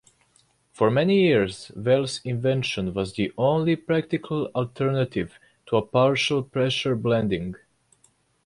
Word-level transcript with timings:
For 0.71 0.89
many 0.89 1.21
years 1.27 1.71
Wells' 1.75 2.21
invention 2.25 2.95
was 2.95 3.13
the 3.13 3.31
only 3.37 3.75
practical 3.75 4.47
alternative 4.55 5.37
to 5.67 5.79
partial 5.83 6.41
pressure 6.41 6.95
blending. 6.95 7.53